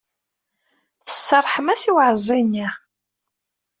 Tserrḥem-as 1.05 1.83
i 1.89 1.91
uɛeẓẓi-nni? 1.95 2.67